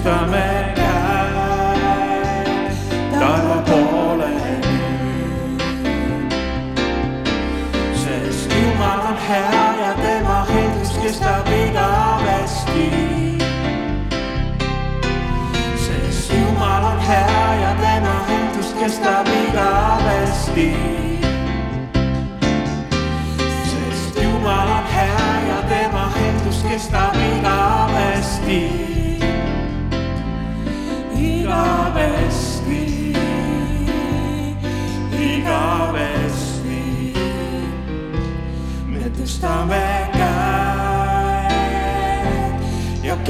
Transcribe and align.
püstame 0.00 0.72
käed 0.76 2.72
taevapoole 3.12 4.28
nüüd. 4.64 5.60
sest 8.02 8.50
Jumal 8.52 9.00
on 9.10 9.16
hea 9.28 9.66
ja 9.80 9.92
tema 9.94 10.46
heldus 10.48 10.92
kestab 11.02 11.46
igavesti. 11.52 12.88
sest 15.84 16.32
Jumal 16.32 16.84
on 16.92 17.00
hea 17.08 17.54
ja 17.60 17.72
tema 17.80 18.16
heldus 18.28 18.74
kestab 18.80 19.26
igavesti 19.26 20.99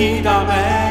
Hidame. 0.00 0.89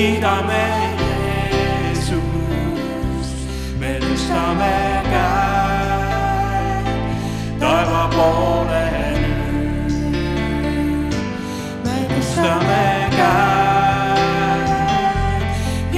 kiidame 0.00 0.64
Jeesust, 1.92 2.20
me 3.80 3.90
tõstame 4.00 4.76
käed 5.10 6.88
taeva 7.60 8.04
poole 8.14 8.86
nüüd. 9.18 9.92
me 11.84 11.98
tõstame 12.14 12.80
käed 13.18 14.72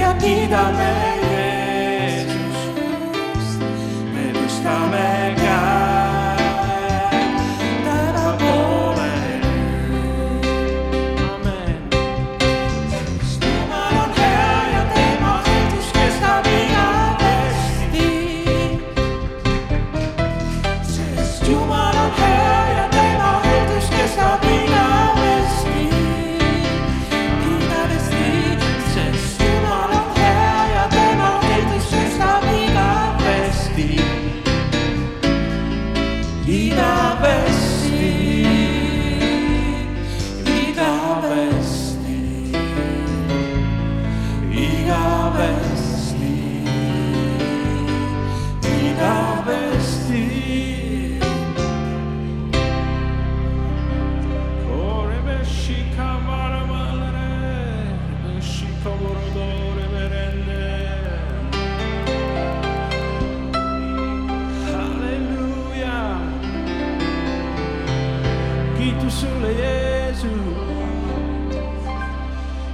ja 0.03 0.11
kiidame 0.19 1.12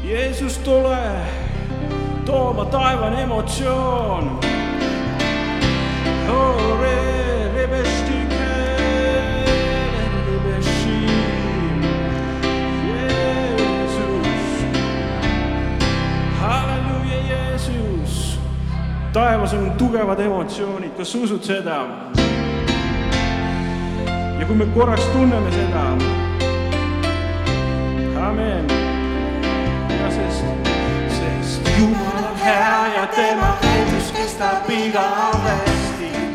Jeesus, 0.09 0.57
tule 0.57 0.97
tooma 2.25 2.65
taevane 2.65 3.21
emotsioon. 3.21 4.39
taevas 19.13 19.53
on 19.53 19.71
tugevad 19.71 20.19
emotsioonid, 20.19 20.91
kas 20.97 21.11
sa 21.11 21.17
usud 21.17 21.44
seda? 21.44 21.85
ja 24.39 24.45
kui 24.45 24.56
me 24.56 24.65
korraks 24.73 25.06
tunneme 25.13 25.51
seda, 25.51 25.85
amen 28.25 28.79
Julen 31.80 32.36
her, 32.44 32.86
jeg 32.96 33.08
dæmmer 33.18 33.52
af, 33.72 33.81
du 33.92 34.00
skal 34.08 34.28
stabil 34.38 34.98
og 34.98 35.44
vastig 35.46 36.29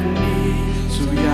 你。 0.00 1.31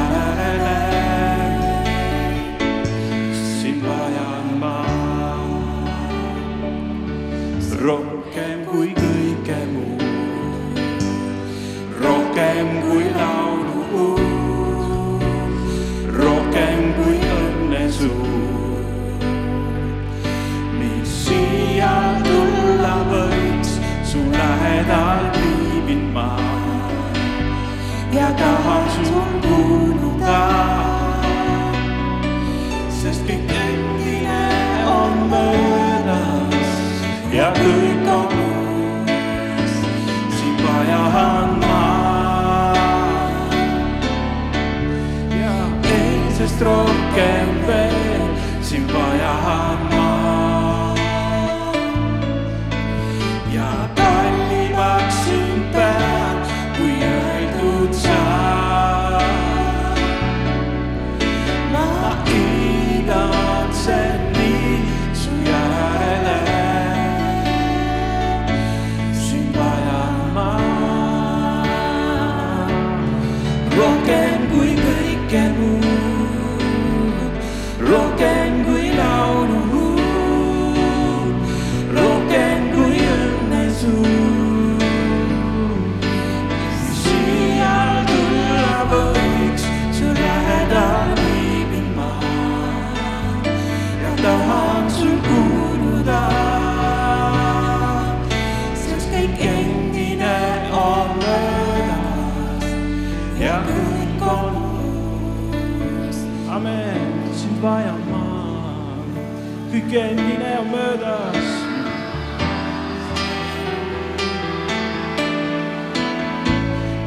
tükendine 109.88 110.58
on 110.58 110.66
möödas. 110.66 111.44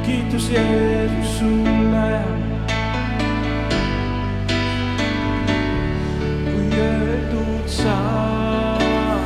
kiitus 0.06 0.50
Jeesus 0.50 1.40
sulle. 1.40 2.22
kui 6.54 6.80
öeldud 6.80 7.68
saab, 7.68 9.22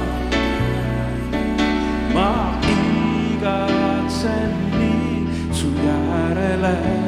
ma 2.14 2.54
igatsen 3.36 4.52
nii 4.80 5.28
su 5.54 5.68
järele 5.86 7.05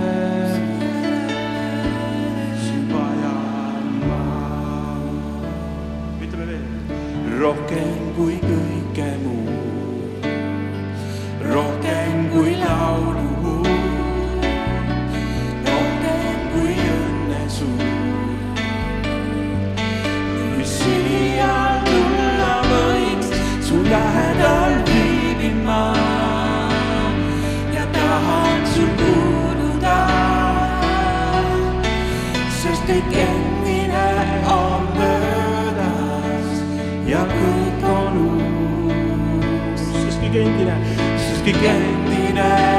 kõik 32.88 33.16
endine 33.20 34.04
on 34.48 34.86
möödas 34.96 36.62
ja 37.10 37.26
kõik 37.34 37.84
on 37.92 38.22
uus, 38.24 39.84
sest 40.06 40.24
kõik 40.24 40.40
endine, 40.46 40.80
sest 41.20 41.44
kõik 41.50 41.68
endine 41.74 42.77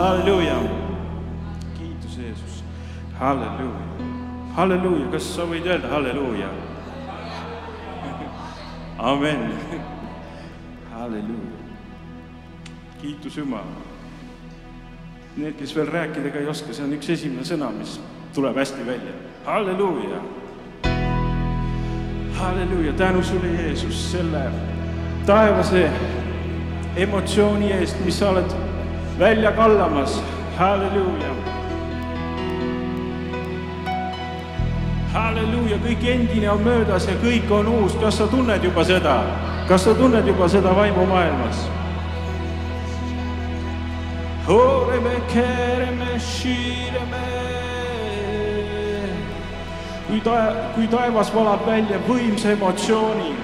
halleluuja. 0.00 0.54
kiitus 1.78 2.18
Jeesus, 2.18 2.64
halleluuja, 3.14 3.80
halleluuja, 4.56 5.06
kas 5.12 5.26
sa 5.34 5.44
võid 5.44 5.66
öelda 5.68 5.88
halleluuja? 5.92 6.48
amen, 9.12 9.44
halleluuja, 10.94 11.58
kiitus 13.02 13.36
Jumal. 13.36 13.68
Need, 15.36 15.58
kes 15.60 15.76
veel 15.76 15.92
rääkida 15.92 16.32
ka 16.32 16.40
ei 16.40 16.48
oska, 16.48 16.72
see 16.72 16.84
on 16.84 16.96
üks 16.96 17.12
esimene 17.12 17.44
sõna, 17.46 17.68
mis 17.76 17.98
tuleb 18.34 18.56
hästi 18.56 18.86
välja, 18.88 19.12
halleluuja. 19.44 20.22
halleluuja, 22.40 22.96
tänu 22.96 23.22
sulle, 23.22 23.52
Jeesus, 23.60 24.00
selle 24.12 24.48
taevase 25.28 25.84
emotsiooni 26.96 27.72
eest, 27.76 28.00
mis 28.04 28.18
sa 28.18 28.32
oled 28.32 28.69
välja 29.20 29.52
kallamas, 29.52 30.22
halleluuja 30.56 31.30
halleluuja, 35.12 35.76
kõik 35.82 36.04
endine 36.06 36.50
on 36.50 36.62
möödas 36.62 37.08
ja 37.08 37.14
kõik 37.22 37.50
on 37.50 37.68
uus. 37.68 37.96
kas 38.00 38.18
sa 38.18 38.26
tunned 38.30 38.64
juba 38.64 38.84
seda, 38.84 39.16
kas 39.68 39.84
sa 39.84 39.94
tunned 39.94 40.26
juba 40.26 40.48
seda 40.48 40.74
vaimumaailmas? 40.76 41.66
kui 50.10 50.20
tae-, 50.20 50.54
kui 50.74 50.86
taevas 50.90 51.34
valab 51.34 51.66
välja 51.66 51.98
võimsa 52.08 52.50
emotsiooni, 52.50 53.34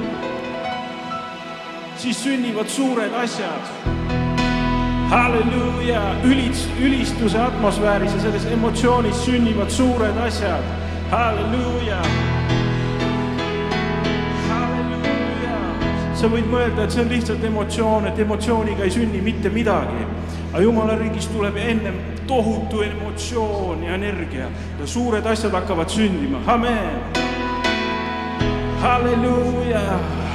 siis 1.97 2.23
sünnivad 2.25 2.69
suured 2.69 3.15
asjad. 3.15 3.86
Halleluuja, 5.11 6.03
ülits-, 6.25 6.69
ülistuse 6.81 7.39
atmosfääris 7.43 8.13
ja 8.15 8.21
selles 8.21 8.47
emotsioonis 8.53 9.25
sünnivad 9.25 9.71
suured 9.71 10.17
asjad 10.17 10.63
halleluuja. 11.11 12.01
halleluuja. 14.49 15.59
sa 16.15 16.31
võid 16.33 16.51
mõelda, 16.51 16.85
et 16.85 16.91
see 16.91 17.05
on 17.05 17.13
lihtsalt 17.13 17.45
emotsioon, 17.45 18.11
et 18.11 18.19
emotsiooniga 18.19 18.85
ei 18.85 18.91
sünni 18.91 19.23
mitte 19.23 19.51
midagi. 19.51 20.07
aga 20.53 20.63
jumala 20.63 20.99
riigis 20.99 21.29
tuleb 21.29 21.57
ennem 21.57 21.99
tohutu 22.27 22.83
emotsioon 22.83 23.83
ja 23.83 23.95
energia 23.95 24.51
ja 24.81 24.87
suured 24.87 25.27
asjad 25.27 25.53
hakkavad 25.53 25.89
sündima, 25.89 26.43
amen. 26.47 27.03
halleluuja 28.83 30.26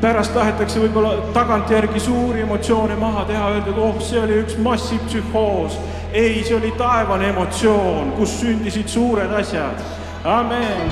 pärast 0.00 0.34
tahetakse 0.34 0.80
võib-olla 0.80 1.30
tagantjärgi 1.36 2.00
suuri 2.00 2.40
emotsioone 2.46 2.96
maha 2.96 3.24
teha, 3.28 3.48
öelda, 3.54 3.70
et 3.70 3.80
oh, 3.80 3.98
see 4.04 4.20
oli 4.20 4.38
üks 4.42 4.56
massipsühhoos 4.58 5.76
ei, 6.12 6.44
see 6.44 6.56
oli 6.56 6.72
taevane 6.78 7.28
emotsioon, 7.28 8.12
kus 8.12 8.40
sündisid 8.40 8.88
suured 8.88 9.32
asjad. 9.32 9.82
amen, 10.24 10.90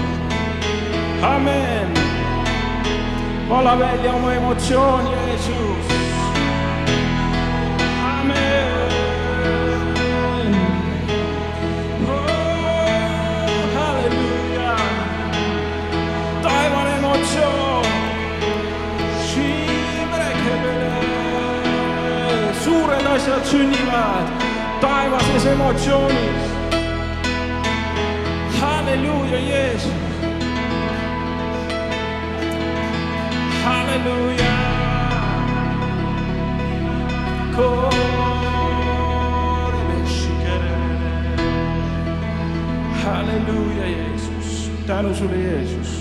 amen. 1.22 1.88
vala 3.48 3.78
välja 3.78 4.12
oma 4.12 4.34
emotsioon, 4.34 5.10
Jeesus. 5.12 6.07
Asjad 23.38 23.50
sünnivad 23.50 24.26
taevases 24.80 25.46
emotsioonis. 25.46 26.42
halleluuja, 28.60 29.38
Jeesus. 29.38 29.92
halleluuja. 33.64 34.48
halleluuja, 43.04 43.86
Jeesus, 43.86 44.70
tänu 44.86 45.14
sulle, 45.14 45.36
Jeesus. 45.36 45.97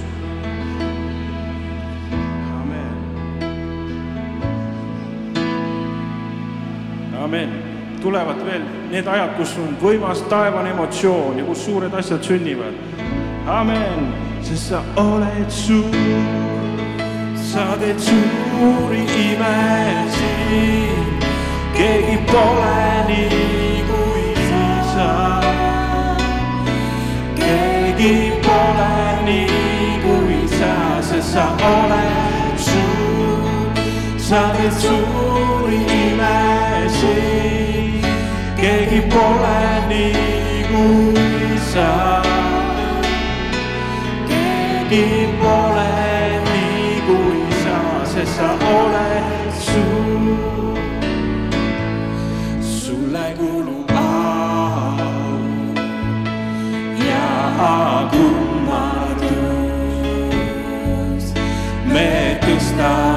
Tulevad 8.07 8.45
veel 8.45 8.61
need 8.91 9.07
ajad, 9.07 9.33
kus 9.35 9.51
on 9.59 9.73
võimas 9.81 10.21
taevane 10.31 10.69
emotsioon 10.71 11.41
ja 11.41 11.43
kus 11.43 11.65
suured 11.65 11.95
asjad 11.99 12.23
sünnivad. 12.23 12.77
amen, 13.51 14.13
sest 14.47 14.69
sa 14.69 14.79
oled 15.01 15.51
suur, 15.51 16.79
sa 17.49 17.65
teed 17.81 17.99
suuri 17.99 19.03
imesid, 19.25 21.27
keegi 21.75 22.17
pole 22.31 22.79
nii 23.11 23.83
kui 23.91 24.25
sa. 24.93 25.11
keegi 27.35 28.15
pole 28.47 28.89
nii 29.27 29.93
kui 30.07 30.41
sa, 30.55 30.73
sest 31.11 31.35
sa 31.35 31.49
oled 31.75 32.67
suur, 32.71 33.87
sa 34.17 34.45
teed 34.55 34.75
suuri 34.79 35.26
nii 39.89 40.63
kui 40.69 41.57
sa. 41.71 41.89
keegi 44.29 45.05
pole 45.41 45.91
nii 46.47 46.93
kui 47.07 47.41
sa, 47.63 47.77
sest 48.13 48.33
sa 48.37 48.49
oled 48.77 49.51
suur. 49.67 50.77
sulle 52.61 53.25
kuulub 53.37 53.91
au 53.91 55.35
ja 57.09 57.27
kummardus. 58.11 59.35
me 61.93 62.09
tõstame 62.43 63.16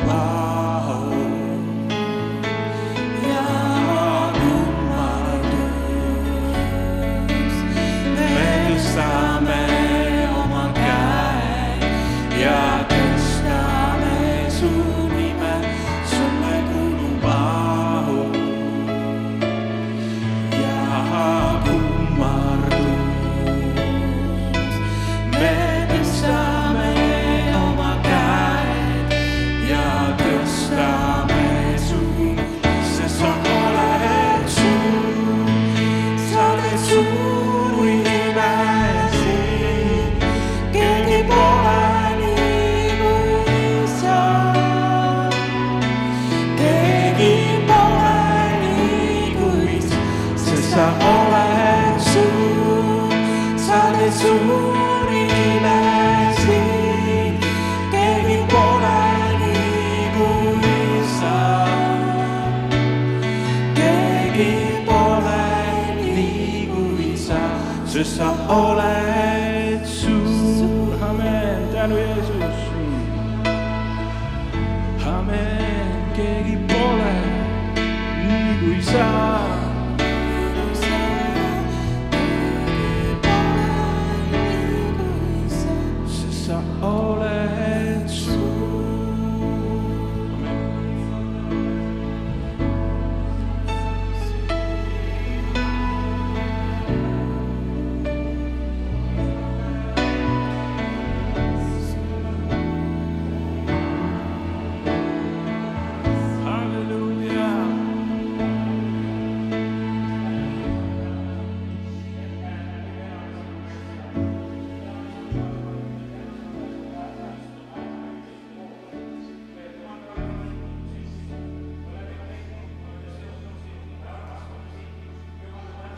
Sest 68.00 68.16
sa 68.16 68.32
oled 68.48 69.84
suur. 69.84 70.96
amen, 71.04 71.68
tänu 71.72 71.96
Jeesus. 71.96 72.58
amen, 75.04 75.92
keegi 76.16 76.56
pole 76.68 77.12
nii 78.24 78.52
kui 78.60 78.80
sa 78.82 79.59